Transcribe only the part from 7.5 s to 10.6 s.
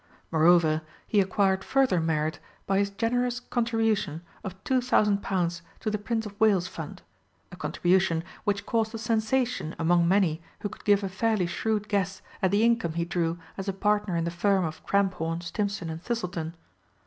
a contribution which caused a sensation among many